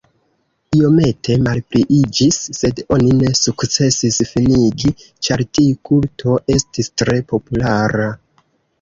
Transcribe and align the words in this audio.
Iomete 0.77 1.35
malpliiĝis, 1.47 2.39
sed 2.61 2.81
oni 2.97 3.13
ne 3.19 3.31
sukcesis 3.41 4.19
finigi, 4.33 4.97
ĉar 5.29 5.47
tiu 5.55 5.79
kulto 5.93 6.43
estis 6.59 6.95
tre 6.99 7.23
populara. 7.33 8.15